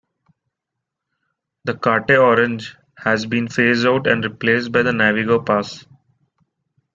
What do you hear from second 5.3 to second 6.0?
pass.